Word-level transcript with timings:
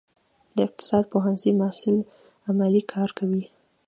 د 0.55 0.57
اقتصاد 0.67 1.03
پوهنځي 1.11 1.51
محصلین 1.61 2.01
عملي 2.49 2.81
کار 2.93 3.09
کوي؟ 3.17 3.43